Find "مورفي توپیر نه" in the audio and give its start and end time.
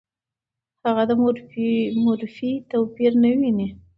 2.05-3.29